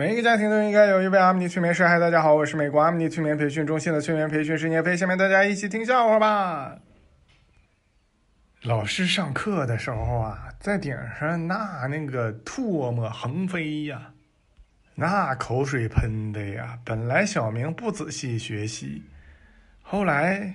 [0.00, 1.86] 每一个家庭都应该有一位阿米尼催眠师。
[1.86, 4.96] 嗨，大家好，我是美国阿米尼催眠培训中心的催眠培训师聂飞。
[4.96, 6.74] 下面大家一起听笑话吧。
[8.62, 14.10] 老师上课的时候啊，在顶上那那个唾沫横飞呀，
[14.94, 16.78] 那口水喷的呀。
[16.82, 19.02] 本来小明不仔细学习，
[19.82, 20.54] 后来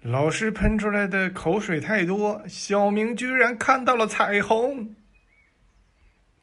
[0.00, 4.94] 老师喷出来的口水太多，小明居然看到了彩虹。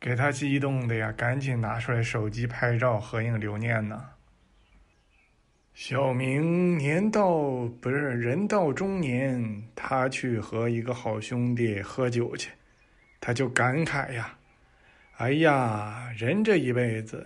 [0.04, 4.10] 给他激动的呀，赶紧拿出来手机拍照合影留念呢。
[5.74, 7.32] 小明年到
[7.80, 12.52] 不是人到中年，他去和一个好兄弟喝酒去，
[13.22, 14.38] 他就感慨呀
[15.16, 17.26] ：“哎呀，人这一辈子，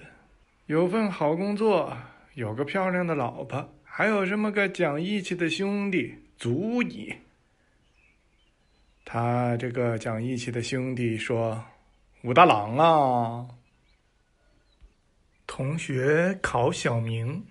[0.68, 1.98] 有份好工作，
[2.36, 7.12] 有个漂亮的老婆，还有这么个讲义气的兄弟，足矣。”
[9.04, 11.66] 他这个讲义气的兄弟说。
[12.24, 13.48] 武大郎啊！
[15.46, 17.46] 同学考小明，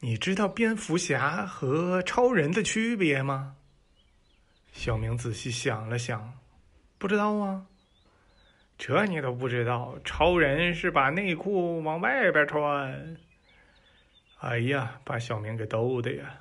[0.00, 3.54] 你知道蝙蝠侠和超人的区别吗？
[4.72, 6.36] 小明仔细想了想，
[6.98, 7.66] 不知道啊。
[8.76, 9.96] 这你都不知道？
[10.04, 13.16] 超人是把内裤往外边穿。
[14.40, 16.40] 哎呀，把小明给逗的呀！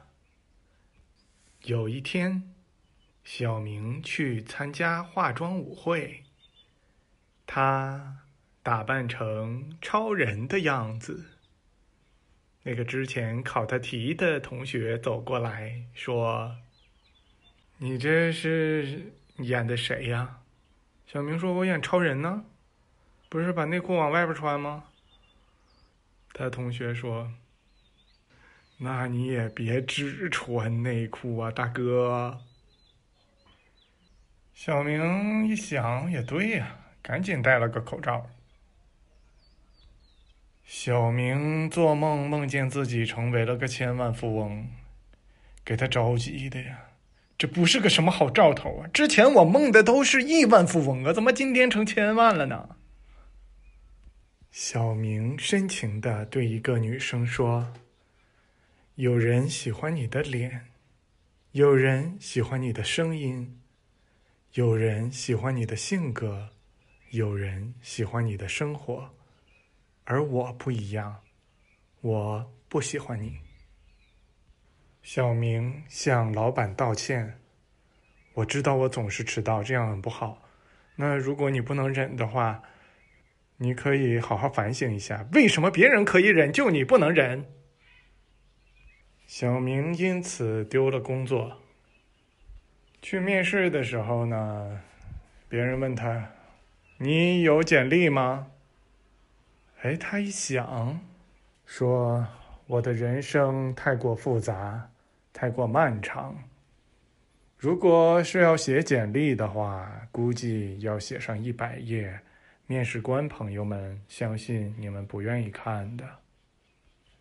[1.62, 2.52] 有一天，
[3.24, 6.23] 小明去参加化妆舞会。
[7.46, 8.20] 他
[8.62, 11.26] 打扮成超人的样子。
[12.64, 16.56] 那个之前考他题的同学走过来说
[17.78, 20.40] ：“你这是演的谁呀？”
[21.06, 22.46] 小明说：“我演超人呢，
[23.28, 24.86] 不是把内裤往外边穿吗？”
[26.34, 27.34] 他同学说
[28.80, 32.42] ：“那你也别只穿内裤啊，大哥。”
[34.56, 36.80] 小明一想，也对呀。
[37.04, 38.32] 赶紧戴了个口罩。
[40.66, 44.66] 小明做梦梦见自己成为了个千万富翁，
[45.64, 46.80] 给他着急的呀！
[47.38, 48.88] 这不是个什么好兆头啊！
[48.94, 52.78] 之前我梦的都是亿万富翁啊，怎么今天成千万了呢？
[54.52, 57.74] 小明深情的对一个女生说
[58.96, 60.68] ：“有人喜欢你的脸，
[61.52, 63.60] 有人喜欢你的声音，
[64.54, 66.52] 有人喜欢你的性格。”
[67.14, 69.08] 有人喜欢你的生活，
[70.04, 71.22] 而我不一样，
[72.02, 73.38] 我不喜欢你。
[75.04, 77.40] 小明向老板道歉，
[78.34, 80.42] 我知道我总是迟到，这样很不好。
[80.96, 82.64] 那如果你不能忍的话，
[83.58, 87.46] 你可以好好反省一下，为什么别人可以忍，就你不能忍？
[89.28, 91.62] 小明因此丢了工作。
[93.04, 94.82] 去面试的时候呢，
[95.48, 96.28] 别人问他。
[97.04, 98.48] 你有简历吗？
[99.82, 101.02] 哎，他一想，
[101.66, 102.26] 说
[102.66, 104.90] ：“我的人生太过复杂，
[105.34, 106.34] 太过漫长。
[107.58, 112.18] 如果是要写简历的话，估计要写上一百页。
[112.68, 116.06] 面试官朋友们，相信你们不愿意看的。”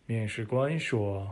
[0.07, 1.29] 面试官说：“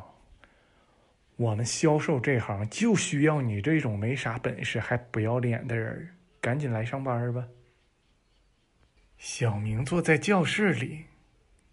[1.38, 6.10] 我们销售这行就需要你这种没啥本事还不要脸的人，
[6.42, 7.48] 赶紧来上班吧。”
[9.22, 11.06] 小明坐在教室里，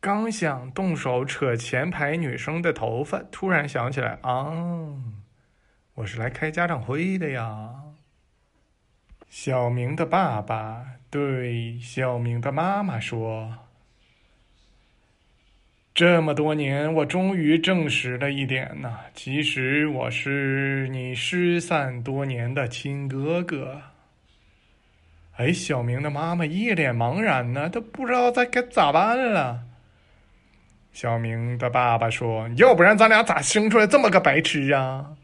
[0.00, 4.92] 刚想动手扯前排女生的头发，突然想起来啊，
[5.94, 7.70] 我是来开家长会的呀。
[9.30, 13.56] 小明的爸爸对小明的妈妈说
[15.94, 23.80] ：“这么多年，我终于证实了一点呐，其实我是你失散多年的亲哥哥。”
[25.38, 29.64] 哎，小明的妈妈一脸茫然呢，都不知道该该咋办了。
[30.92, 35.16] 小明的爸爸说：“要不然咱俩咋生出来这么个白痴啊？”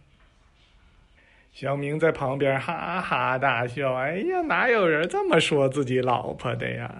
[1.52, 6.94] 小明在旁边哈哈大笑：“哎呀，哪有人这么说自己老婆的呀？”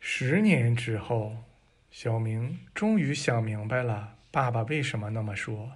[0.00, 1.36] 十年之后，
[1.90, 5.72] 小明终于想明白了爸爸为什么那么说。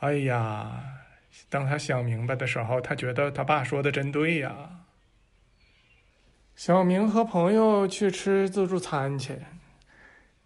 [0.00, 0.98] 哎呀！
[1.48, 4.54] 当他想明白的时候，他觉得他爸说的真对呀。
[6.54, 9.32] 小明和朋友去吃自助餐去，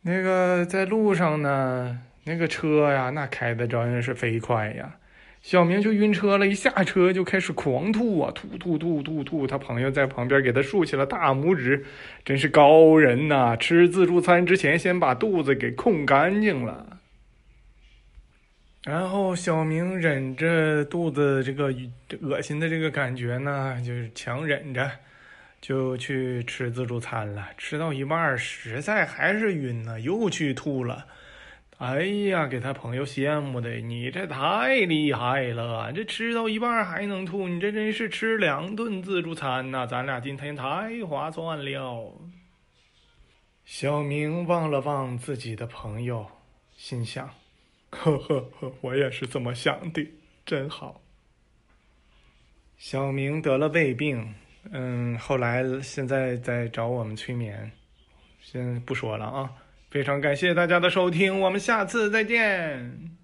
[0.02, 4.96] 那个在路上呢，那个车呀，那开的真是飞快呀。
[5.42, 9.46] 小明就晕车了，一下车就开始狂吐啊，吐吐吐吐吐。
[9.46, 11.84] 他朋友在旁边给他竖起了大拇指，
[12.24, 13.56] 真是高人呐！
[13.56, 16.95] 吃自助餐之前先把肚子给控干净了。
[18.86, 21.74] 然后小明忍着肚子这个
[22.22, 24.88] 恶心的这个感觉呢，就是强忍着，
[25.60, 27.48] 就去吃自助餐了。
[27.58, 31.04] 吃到一半，实在还是晕呢，又去吐了。
[31.78, 35.92] 哎呀，给他朋友羡慕的，你这太厉害了！
[35.92, 39.84] 这吃到一半还能吐，你这真是吃两顿自助餐呐！
[39.84, 42.14] 咱俩今天太划算了。
[43.64, 46.24] 小明望了望自己的朋友，
[46.76, 47.28] 心想：
[47.98, 50.06] 呵呵呵，我也是这么想的，
[50.44, 51.00] 真好。
[52.76, 54.34] 小明得了胃病，
[54.70, 57.70] 嗯，后来现在在找我们催眠，
[58.40, 59.50] 先不说了啊。
[59.90, 63.16] 非常感谢大家的收听，我们下次再见。